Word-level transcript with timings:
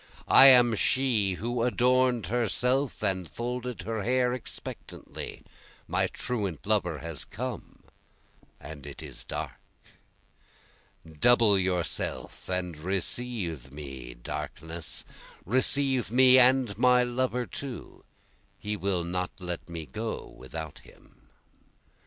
I 0.27 0.47
am 0.47 0.73
she 0.73 1.33
who 1.33 1.61
adorn'd 1.61 2.25
herself 2.25 3.03
and 3.03 3.29
folded 3.29 3.83
her 3.83 4.01
hair 4.01 4.33
expectantly, 4.33 5.43
My 5.87 6.07
truant 6.07 6.65
lover 6.65 6.97
has 6.97 7.23
come, 7.23 7.83
and 8.59 8.87
it 8.87 9.03
is 9.03 9.23
dark. 9.23 9.51
Double 11.19 11.55
yourself 11.55 12.49
and 12.49 12.77
receive 12.79 13.71
me 13.71 14.15
darkness, 14.15 15.05
Receive 15.45 16.09
me 16.09 16.39
and 16.39 16.75
my 16.79 17.03
lover 17.03 17.45
too, 17.45 18.03
he 18.57 18.75
will 18.75 19.03
not 19.03 19.29
let 19.37 19.69
me 19.69 19.85
go 19.85 20.25
without 20.35 20.79
him. 20.79 21.29